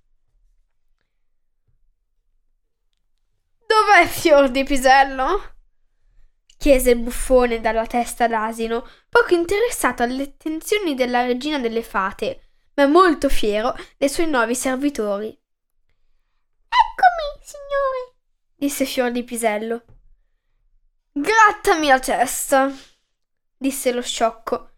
Dov'è 3.65 4.05
Fior 4.07 4.51
di 4.51 4.63
Pisello? 4.63 5.55
chiese 6.57 6.91
il 6.91 6.99
buffone 6.99 7.61
dalla 7.61 7.85
testa 7.87 8.27
d'asino, 8.27 8.87
poco 9.09 9.33
interessato 9.33 10.03
alle 10.03 10.23
attenzioni 10.23 10.95
della 10.95 11.25
regina 11.25 11.59
delle 11.59 11.81
fate, 11.81 12.49
ma 12.75 12.85
molto 12.87 13.29
fiero 13.29 13.75
dei 13.97 14.09
suoi 14.09 14.27
nuovi 14.27 14.55
servitori. 14.55 15.27
Eccomi, 16.67 17.43
signore, 17.43 18.15
disse 18.55 18.85
Fior 18.85 19.11
di 19.11 19.23
Pisello. 19.23 19.83
Grattami 21.11 21.87
la 21.87 21.99
testa, 21.99 22.71
disse 23.55 23.91
lo 23.91 24.01
sciocco. 24.01 24.73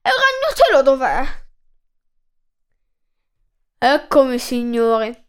E 0.00 0.08
il 0.08 0.14
ragnatelo 0.14 0.82
dov'è? 0.82 1.43
Eccomi, 3.86 4.38
signore. 4.38 5.26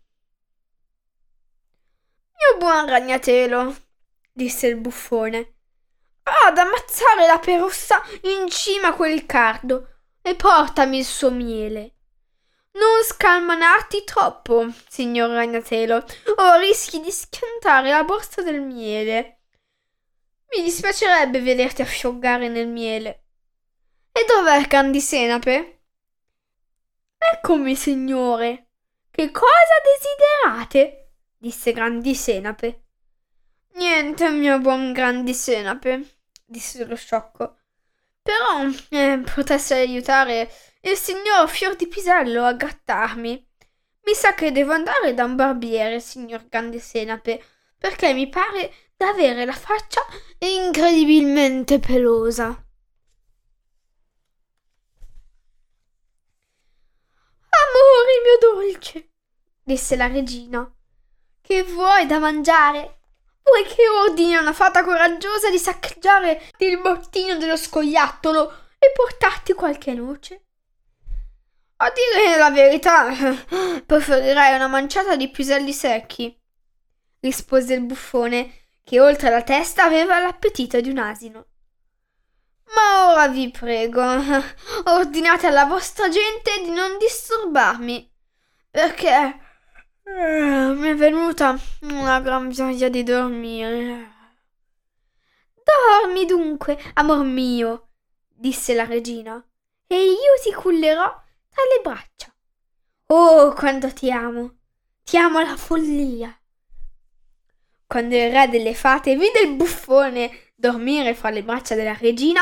Mio 2.37 2.57
buon 2.57 2.87
ragnatelo, 2.87 3.75
disse 4.31 4.67
il 4.67 4.77
buffone. 4.77 5.55
Ad 6.23 6.57
ammazzare 6.57 7.27
la 7.27 7.37
perossa 7.37 8.01
in 8.21 8.47
cima 8.47 8.87
a 8.87 8.93
quel 8.93 9.25
cardo 9.25 10.03
e 10.21 10.35
portami 10.35 10.99
il 10.99 11.03
suo 11.03 11.31
miele. 11.31 11.95
Non 12.75 13.03
scalmanarti 13.03 14.05
troppo, 14.05 14.67
signor 14.87 15.31
Ragnatelo, 15.31 16.05
o 16.37 16.57
rischi 16.57 17.01
di 17.01 17.11
schiantare 17.11 17.89
la 17.89 18.05
borsa 18.05 18.41
del 18.41 18.61
miele. 18.61 19.41
Mi 20.55 20.63
dispiacerebbe 20.63 21.41
vederti 21.41 21.81
asciugare 21.81 22.47
nel 22.47 22.69
miele. 22.69 23.25
E 24.13 24.23
dov'è 24.25 24.65
Candisenape? 24.65 25.74
Eccomi, 27.17 27.75
signore. 27.75 28.67
Che 29.11 29.31
cosa 29.31 29.75
desiderate? 29.83 31.11
disse 31.37 31.71
Grandisenape. 31.71 32.83
Niente, 33.75 34.29
mio 34.29 34.59
buon 34.59 34.93
Grandisenape, 34.93 36.17
disse 36.45 36.85
lo 36.85 36.95
sciocco. 36.95 37.57
Però 38.21 38.67
eh, 38.89 39.21
potesse 39.33 39.75
aiutare 39.75 40.49
il 40.81 40.95
signor 40.95 41.47
Fior 41.47 41.75
di 41.75 41.87
Pisello 41.87 42.43
a 42.43 42.53
grattarmi. 42.53 43.47
Mi 44.05 44.13
sa 44.13 44.33
che 44.33 44.51
devo 44.51 44.73
andare 44.73 45.13
da 45.13 45.25
un 45.25 45.35
barbiere, 45.35 45.99
signor 45.99 46.47
Grande 46.47 46.79
Senape, 46.79 47.43
perché 47.77 48.13
mi 48.13 48.27
pare 48.29 48.73
d'avere 48.95 49.45
la 49.45 49.53
faccia 49.53 50.01
incredibilmente 50.39 51.79
pelosa. 51.79 52.64
Amore 58.15 58.21
mio 58.23 58.37
dolce, 58.39 59.09
disse 59.61 59.95
la 59.95 60.07
regina, 60.07 60.71
che 61.41 61.63
vuoi 61.63 62.05
da 62.05 62.19
mangiare? 62.19 62.99
Vuoi 63.43 63.63
che 63.63 63.87
ordini 63.87 64.35
a 64.35 64.41
una 64.41 64.53
fata 64.53 64.83
coraggiosa 64.83 65.49
di 65.49 65.57
saccheggiare 65.57 66.41
il 66.59 66.79
bottino 66.79 67.37
dello 67.37 67.57
scoiattolo 67.57 68.49
e 68.79 68.91
portarti 68.95 69.53
qualche 69.53 69.93
noce? 69.93 70.45
A 71.77 71.91
dire 71.91 72.37
la 72.37 72.51
verità, 72.51 73.11
preferirei 73.85 74.55
una 74.55 74.67
manciata 74.67 75.15
di 75.15 75.29
piselli 75.29 75.73
secchi, 75.73 76.35
rispose 77.19 77.73
il 77.73 77.81
buffone, 77.81 78.61
che 78.83 79.01
oltre 79.01 79.29
la 79.29 79.41
testa 79.41 79.83
aveva 79.83 80.19
l'appetito 80.19 80.79
di 80.79 80.89
un 80.89 80.99
asino. 80.99 81.47
Ma 82.73 83.11
ora 83.11 83.27
vi 83.27 83.51
prego, 83.51 84.01
ordinate 84.85 85.47
alla 85.47 85.65
vostra 85.65 86.09
gente 86.09 86.61
di 86.63 86.71
non 86.71 86.97
disturbarmi, 86.97 88.11
perché 88.71 89.39
eh, 90.03 90.73
mi 90.73 90.89
è 90.89 90.95
venuta 90.95 91.57
una 91.81 92.19
gran 92.19 92.49
voglia 92.49 92.89
di 92.89 93.03
dormire. 93.03 94.13
Dormi 95.63 96.25
dunque, 96.25 96.79
amor 96.95 97.23
mio, 97.23 97.89
disse 98.27 98.73
la 98.73 98.85
regina, 98.85 99.43
e 99.87 100.03
io 100.03 100.41
ti 100.43 100.51
cullerò 100.53 101.03
tra 101.49 101.63
le 101.75 101.81
braccia. 101.81 102.33
Oh, 103.07 103.53
quanto 103.53 103.93
ti 103.93 104.11
amo! 104.11 104.57
Ti 105.03 105.17
amo 105.17 105.37
alla 105.37 105.55
follia! 105.55 106.35
Quando 107.87 108.15
il 108.15 108.31
re 108.31 108.49
delle 108.49 108.73
fate 108.73 109.15
vide 109.15 109.41
il 109.41 109.55
buffone 109.55 110.44
dormire 110.55 111.13
fra 111.13 111.29
le 111.29 111.43
braccia 111.43 111.75
della 111.75 111.97
regina, 111.99 112.41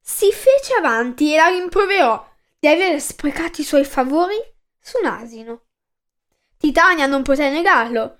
si 0.00 0.32
fece 0.32 0.74
avanti 0.74 1.32
e 1.32 1.36
la 1.36 1.48
rimproverò 1.48 2.26
di 2.58 2.66
aver 2.66 3.00
sprecato 3.00 3.60
i 3.60 3.64
suoi 3.64 3.84
favori 3.84 4.36
su 4.80 4.98
un 5.02 5.06
asino. 5.06 5.66
Titania 6.56 7.06
non 7.06 7.22
poté 7.22 7.50
negarlo, 7.50 8.18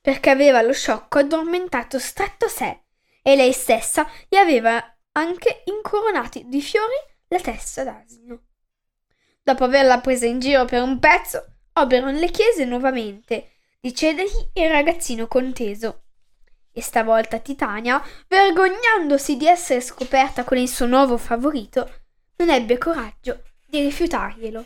perché 0.00 0.30
aveva 0.30 0.60
lo 0.60 0.72
sciocco 0.72 1.18
addormentato 1.18 1.98
stretto 1.98 2.46
a 2.46 2.48
sé 2.48 2.82
e 3.22 3.36
lei 3.36 3.52
stessa 3.52 4.06
gli 4.28 4.36
aveva 4.36 4.82
anche 5.12 5.62
incoronati 5.66 6.48
di 6.48 6.60
fiori 6.60 6.94
la 7.28 7.40
testa 7.40 7.84
d'asino. 7.84 8.42
Dopo 9.42 9.64
averla 9.64 10.00
presa 10.00 10.26
in 10.26 10.40
giro 10.40 10.64
per 10.64 10.82
un 10.82 10.98
pezzo, 10.98 11.58
Oberon 11.78 12.14
le 12.14 12.30
chiese 12.30 12.64
nuovamente 12.64 13.52
di 13.80 13.94
cedergli 13.94 14.50
il 14.54 14.68
ragazzino 14.68 15.28
conteso. 15.28 16.07
E 16.78 16.80
stavolta 16.80 17.40
Titania, 17.40 18.00
vergognandosi 18.28 19.36
di 19.36 19.48
essere 19.48 19.80
scoperta 19.80 20.44
con 20.44 20.58
il 20.58 20.68
suo 20.68 20.86
nuovo 20.86 21.16
favorito, 21.16 21.92
non 22.36 22.50
ebbe 22.50 22.78
coraggio 22.78 23.42
di 23.66 23.80
rifiutarglielo. 23.80 24.64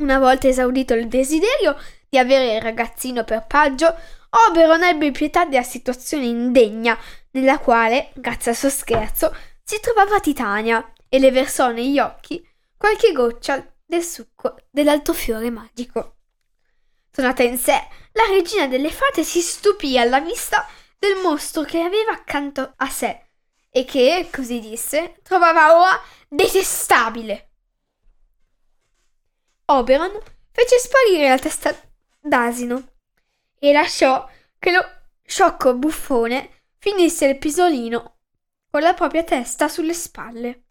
Una 0.00 0.18
volta 0.18 0.48
esaudito 0.48 0.92
il 0.92 1.08
desiderio 1.08 1.78
di 2.10 2.18
avere 2.18 2.56
il 2.56 2.60
ragazzino 2.60 3.24
per 3.24 3.46
paggio, 3.46 3.96
Oberon 4.48 4.82
ebbe 4.82 5.12
pietà 5.12 5.46
della 5.46 5.62
situazione 5.62 6.26
indegna 6.26 6.98
nella 7.30 7.58
quale, 7.58 8.10
grazie 8.12 8.50
al 8.50 8.56
suo 8.58 8.68
scherzo, 8.68 9.34
si 9.64 9.80
trovava 9.80 10.20
Titania 10.20 10.92
e 11.08 11.18
le 11.18 11.30
versò 11.30 11.70
negli 11.70 11.98
occhi 11.98 12.46
qualche 12.76 13.12
goccia 13.12 13.66
del 13.82 14.02
succo 14.02 14.56
dell'altofiore 14.70 15.48
magico. 15.48 16.16
Tornata 17.10 17.42
in 17.42 17.56
sé, 17.56 17.80
la 18.12 18.24
regina 18.28 18.66
delle 18.66 18.90
fate 18.90 19.24
si 19.24 19.40
stupì 19.40 19.98
alla 19.98 20.20
vista 20.20 20.66
del 21.02 21.16
mostro 21.20 21.64
che 21.64 21.80
aveva 21.80 22.12
accanto 22.12 22.74
a 22.76 22.88
sé 22.88 23.24
e 23.70 23.84
che, 23.84 24.28
così 24.32 24.60
disse, 24.60 25.16
trovava 25.24 25.76
ora 25.76 26.00
detestabile. 26.28 27.50
Oberon 29.64 30.16
fece 30.52 30.78
sparire 30.78 31.28
la 31.28 31.38
testa 31.40 31.76
d'asino 32.20 32.92
e 33.58 33.72
lasciò 33.72 34.30
che 34.60 34.70
lo 34.70 34.80
sciocco 35.24 35.74
buffone 35.74 36.66
finisse 36.78 37.26
il 37.26 37.38
pisolino 37.38 38.18
con 38.70 38.82
la 38.82 38.94
propria 38.94 39.24
testa 39.24 39.66
sulle 39.66 39.94
spalle. 39.94 40.66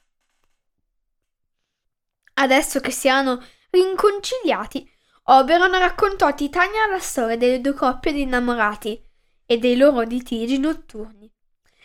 Adesso 2.36 2.80
che 2.80 2.91
si 2.91 3.10
erano 3.10 3.46
rinconciliati, 3.70 4.89
Oberon 5.24 5.78
raccontò 5.78 6.28
a 6.28 6.34
Titania 6.34 6.88
la 6.88 7.00
storia 7.00 7.36
delle 7.36 7.60
due 7.60 7.74
coppie 7.74 8.13
di 8.13 8.22
innamorati 8.22 9.10
e 9.52 9.58
dei 9.58 9.76
loro 9.76 10.00
litigi 10.00 10.58
notturni. 10.58 11.30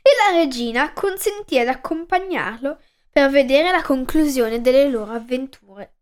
E 0.00 0.10
la 0.24 0.38
regina 0.38 0.92
consentì 0.92 1.58
ad 1.58 1.66
accompagnarlo 1.66 2.80
per 3.10 3.28
vedere 3.28 3.72
la 3.72 3.82
conclusione 3.82 4.60
delle 4.60 4.88
loro 4.88 5.10
avventure. 5.10 5.94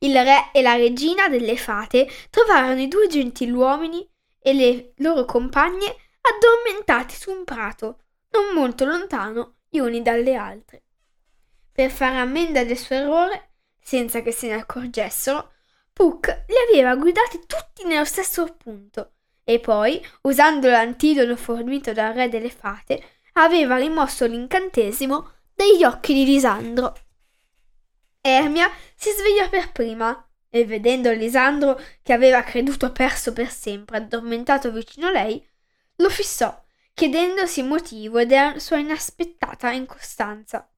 Il 0.00 0.14
re 0.22 0.50
e 0.52 0.60
la 0.60 0.74
regina 0.74 1.30
delle 1.30 1.56
fate 1.56 2.06
trovarono 2.28 2.78
i 2.78 2.88
due 2.88 3.06
gentiluomini 3.06 4.06
e 4.38 4.52
le 4.52 4.92
loro 4.96 5.24
compagne 5.24 5.96
addormentati 6.20 7.14
su 7.14 7.30
un 7.30 7.44
prato, 7.44 8.00
non 8.32 8.52
molto 8.52 8.84
lontano 8.84 9.60
gli 9.70 9.78
uni 9.78 10.02
dalle 10.02 10.34
altre. 10.34 10.82
Per 11.72 11.90
fare 11.90 12.18
ammenda 12.18 12.64
del 12.64 12.76
suo 12.76 12.96
errore, 12.96 13.54
senza 13.80 14.20
che 14.20 14.30
se 14.30 14.48
ne 14.48 14.60
accorgessero, 14.60 15.52
Puck 15.90 16.44
li 16.48 16.54
aveva 16.68 16.96
guidati 16.96 17.40
tutti 17.46 17.86
nello 17.86 18.04
stesso 18.04 18.44
punto 18.58 19.12
e 19.44 19.58
poi, 19.58 20.04
usando 20.22 20.68
l'antidoto 20.68 21.36
fornito 21.36 21.92
dal 21.92 22.14
re 22.14 22.28
delle 22.28 22.50
fate, 22.50 23.02
aveva 23.34 23.76
rimosso 23.76 24.26
l'incantesimo 24.26 25.32
dagli 25.54 25.84
occhi 25.84 26.14
di 26.14 26.24
Lisandro. 26.24 26.94
Ermia 28.20 28.70
si 28.94 29.10
svegliò 29.10 29.48
per 29.48 29.72
prima 29.72 30.26
e 30.48 30.64
vedendo 30.64 31.10
Lisandro 31.12 31.80
che 32.02 32.12
aveva 32.12 32.42
creduto 32.42 32.92
perso 32.92 33.32
per 33.32 33.50
sempre 33.50 33.96
addormentato 33.96 34.70
vicino 34.70 35.08
a 35.08 35.12
lei, 35.12 35.44
lo 35.96 36.08
fissò 36.08 36.60
chiedendosi 36.94 37.60
il 37.60 37.66
motivo 37.66 38.24
della 38.24 38.58
sua 38.58 38.78
inaspettata 38.78 39.70
incostanza. 39.70 40.68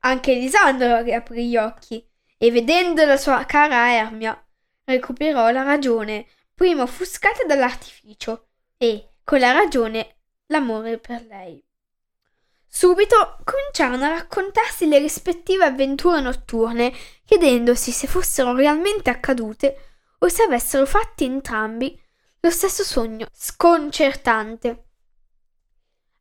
Anche 0.00 0.34
Lisandro 0.34 1.02
riaprì 1.02 1.48
gli 1.48 1.56
occhi 1.56 2.06
e 2.38 2.50
vedendo 2.50 3.04
la 3.04 3.16
sua 3.16 3.44
cara 3.44 3.94
Ermia 3.94 4.38
recuperò 4.84 5.50
la 5.50 5.62
ragione, 5.62 6.26
prima 6.54 6.82
offuscata 6.82 7.44
dall'artificio, 7.44 8.46
e, 8.76 9.08
con 9.24 9.38
la 9.38 9.52
ragione, 9.52 10.16
l'amore 10.46 10.98
per 10.98 11.24
lei. 11.26 11.62
Subito 12.66 13.38
cominciarono 13.44 14.04
a 14.04 14.08
raccontarsi 14.08 14.86
le 14.88 14.98
rispettive 14.98 15.64
avventure 15.64 16.20
notturne, 16.20 16.92
chiedendosi 17.24 17.92
se 17.92 18.06
fossero 18.06 18.54
realmente 18.54 19.10
accadute 19.10 19.76
o 20.18 20.28
se 20.28 20.42
avessero 20.42 20.84
fatti 20.84 21.24
entrambi 21.24 22.00
lo 22.40 22.50
stesso 22.50 22.82
sogno 22.82 23.26
sconcertante. 23.32 24.84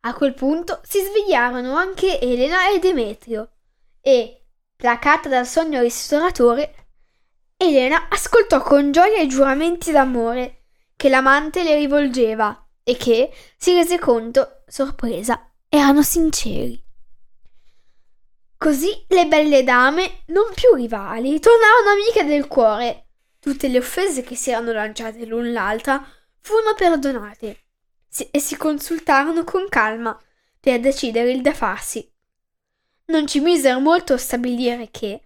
A 0.01 0.13
quel 0.13 0.33
punto 0.33 0.79
si 0.83 0.99
svegliarono 0.99 1.75
anche 1.75 2.19
Elena 2.19 2.69
e 2.71 2.79
Demetrio 2.79 3.51
e, 3.99 4.45
placata 4.75 5.29
dal 5.29 5.47
sogno 5.47 5.81
ristoratore, 5.81 6.82
Elena 7.57 8.07
ascoltò 8.09 8.61
con 8.61 8.91
gioia 8.91 9.21
i 9.21 9.27
giuramenti 9.27 9.91
d'amore 9.91 10.63
che 10.95 11.09
l'amante 11.09 11.63
le 11.63 11.75
rivolgeva 11.75 12.67
e 12.83 12.95
che, 12.97 13.31
si 13.57 13.73
rese 13.73 13.99
conto, 13.99 14.63
sorpresa, 14.67 15.51
erano 15.69 16.01
sinceri. 16.01 16.81
Così 18.57 19.05
le 19.09 19.27
belle 19.27 19.63
dame, 19.63 20.23
non 20.27 20.45
più 20.53 20.73
rivali, 20.73 21.39
tornarono 21.39 21.89
amiche 21.91 22.23
del 22.23 22.47
cuore. 22.47 23.07
Tutte 23.39 23.67
le 23.67 23.79
offese 23.79 24.21
che 24.21 24.35
si 24.35 24.51
erano 24.51 24.71
lanciate 24.71 25.25
l'un 25.25 25.51
l'altra 25.51 26.01
furono 26.39 26.73
perdonate 26.73 27.65
e 28.31 28.39
si 28.39 28.55
consultarono 28.55 29.43
con 29.43 29.67
calma 29.67 30.17
per 30.59 30.79
decidere 30.79 31.31
il 31.31 31.41
da 31.41 31.53
farsi. 31.53 32.09
Non 33.07 33.27
ci 33.27 33.41
misero 33.41 33.81
molto 33.81 34.13
a 34.13 34.17
stabilire 34.17 34.89
che, 34.91 35.22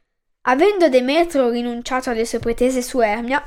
Avendo 0.50 0.88
Demetrio 0.88 1.50
rinunciato 1.50 2.10
alle 2.10 2.26
sue 2.26 2.40
pretese 2.40 2.82
su 2.82 3.02
Ermia, 3.02 3.46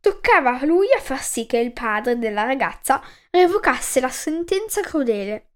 toccava 0.00 0.58
a 0.58 0.64
lui 0.66 0.86
a 0.94 1.00
far 1.00 1.22
sì 1.22 1.46
che 1.46 1.56
il 1.56 1.72
padre 1.72 2.18
della 2.18 2.44
ragazza 2.44 3.02
revocasse 3.30 4.00
la 4.00 4.10
sentenza 4.10 4.82
crudele. 4.82 5.50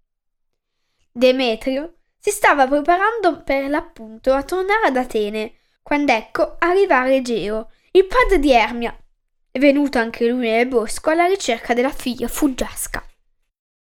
Demetrio 1.11 1.97
si 2.17 2.31
stava 2.31 2.67
preparando 2.67 3.43
per 3.43 3.69
l'appunto 3.69 4.33
a 4.33 4.41
tornare 4.41 4.87
ad 4.87 4.97
Atene, 4.97 5.53
quando 5.83 6.11
ecco 6.13 6.55
arrivare 6.59 7.17
Egeo, 7.17 7.69
il 7.91 8.05
padre 8.05 8.39
di 8.39 8.51
Ermia, 8.51 8.97
venuto 9.51 9.99
anche 9.99 10.27
lui 10.27 10.49
nel 10.49 10.67
bosco 10.67 11.11
alla 11.11 11.27
ricerca 11.27 11.75
della 11.75 11.91
figlia 11.91 12.27
fuggiasca. 12.27 13.05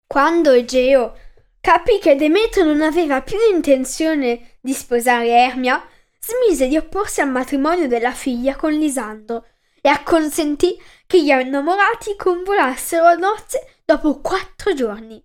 Quando 0.07 0.53
Egeo 0.53 1.17
capì 1.61 1.99
che 1.99 2.17
Demetrio 2.17 2.65
non 2.65 2.83
aveva 2.83 3.23
più 3.23 3.39
intenzione 3.51 4.59
di 4.61 4.73
sposare 4.73 5.29
Ermia, 5.29 5.83
smise 6.29 6.69
di 6.69 6.77
opporsi 6.77 7.23
al 7.23 7.31
matrimonio 7.31 7.89
della 7.89 8.13
figlia 8.13 8.55
con 8.55 8.73
Lisandro 8.73 9.47
e 9.81 9.89
acconsentì 9.89 10.79
che 11.07 11.23
gli 11.23 11.31
innamorati 11.31 12.17
convolassero 12.17 13.07
a 13.07 13.15
nozze 13.15 13.81
dopo 13.87 14.21
quattro 14.21 14.75
giorni, 14.75 15.25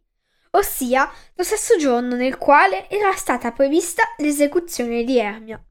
ossia 0.51 1.11
lo 1.35 1.43
stesso 1.43 1.75
giorno 1.75 2.15
nel 2.15 2.37
quale 2.37 2.89
era 2.89 3.13
stata 3.15 3.51
prevista 3.51 4.03
l'esecuzione 4.17 5.03
di 5.03 5.19
Ermia. 5.19 5.61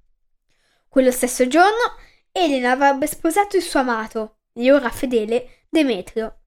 Quello 0.87 1.11
stesso 1.11 1.49
giorno 1.49 1.97
Elena 2.31 2.73
avrebbe 2.73 3.07
sposato 3.07 3.57
il 3.57 3.63
suo 3.63 3.81
amato, 3.81 4.41
e 4.53 4.71
ora 4.71 4.91
fedele, 4.91 5.65
Demetrio. 5.71 6.41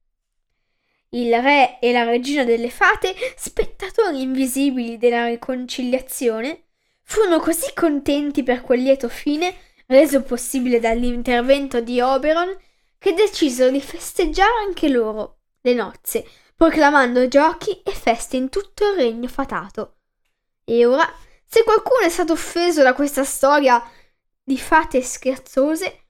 Il 1.10 1.34
re 1.42 1.80
e 1.80 1.92
la 1.92 2.04
regina 2.04 2.44
delle 2.44 2.70
fate, 2.70 3.16
spettatori 3.36 4.22
invisibili 4.22 4.98
della 5.00 5.26
riconciliazione, 5.26 6.65
Furono 7.08 7.40
così 7.40 7.72
contenti 7.74 8.42
per 8.42 8.62
quel 8.62 8.82
lieto 8.82 9.10
fine, 9.10 9.56
reso 9.86 10.24
possibile 10.24 10.80
dall'intervento 10.80 11.80
di 11.80 12.02
Oberon, 12.02 12.58
che 12.98 13.14
decisero 13.14 13.70
di 13.70 13.80
festeggiare 13.80 14.64
anche 14.66 14.90
loro 14.90 15.38
le 15.62 15.74
nozze, 15.76 16.28
proclamando 16.56 17.28
giochi 17.28 17.82
e 17.84 17.92
feste 17.92 18.38
in 18.38 18.50
tutto 18.50 18.90
il 18.90 18.96
regno 18.96 19.28
fatato. 19.28 19.98
E 20.64 20.84
ora, 20.86 21.08
se 21.46 21.64
qualcuno 21.64 22.02
è 22.02 22.10
stato 22.10 22.34
offeso 22.34 22.82
da 22.82 22.96
questa 22.96 23.24
storia 23.24 23.82
di 24.44 24.58
fate 24.58 25.02
scherzose, 25.04 26.06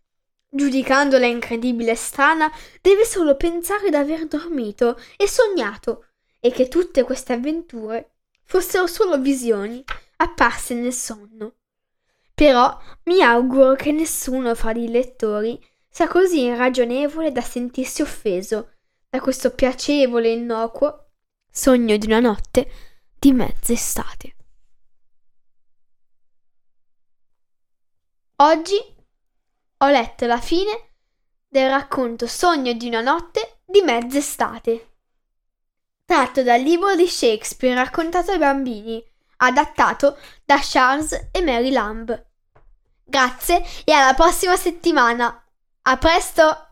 giudicandola 0.49 1.25
incredibile 1.25 1.91
e 1.91 1.95
strana, 1.95 2.49
deve 2.81 3.03
solo 3.03 3.35
pensare 3.35 3.89
d'aver 3.89 4.27
dormito 4.27 4.97
e 5.17 5.27
sognato, 5.27 6.05
e 6.39 6.51
che 6.51 6.69
tutte 6.69 7.03
queste 7.03 7.33
avventure 7.33 8.11
fossero 8.45 8.87
solo 8.87 9.19
visioni 9.19 9.83
apparse 10.17 10.73
nel 10.73 10.93
sonno. 10.93 11.55
Però 12.33 12.77
mi 13.03 13.21
auguro 13.21 13.75
che 13.75 13.91
nessuno 13.91 14.55
fra 14.55 14.71
i 14.71 14.89
lettori 14.89 15.63
sia 15.89 16.07
così 16.07 16.41
irragionevole 16.41 17.31
da 17.31 17.41
sentirsi 17.41 18.01
offeso 18.01 18.73
da 19.09 19.21
questo 19.21 19.51
piacevole 19.51 20.27
e 20.27 20.33
innocuo 20.33 21.11
sogno 21.49 21.95
di 21.95 22.05
una 22.05 22.19
notte 22.19 22.69
di 23.17 23.31
mezz'estate. 23.31 24.35
Oggi 28.39 28.75
ho 29.77 29.87
letto 29.87 30.25
la 30.25 30.41
fine 30.41 30.89
del 31.47 31.69
racconto 31.69 32.27
Sogno 32.27 32.73
di 32.73 32.87
una 32.87 32.99
notte 32.99 33.61
di 33.65 33.81
mezz'estate, 33.81 34.97
tratto 36.03 36.43
dal 36.43 36.59
libro 36.59 36.95
di 36.95 37.07
Shakespeare 37.07 37.75
raccontato 37.75 38.31
ai 38.31 38.37
bambini 38.37 39.01
adattato 39.37 40.17
da 40.43 40.59
Charles 40.61 41.29
e 41.31 41.41
Mary 41.41 41.71
Lamb. 41.71 42.25
Grazie 43.03 43.63
e 43.83 43.91
alla 43.91 44.13
prossima 44.13 44.55
settimana. 44.55 45.43
A 45.83 45.97
presto! 45.97 46.64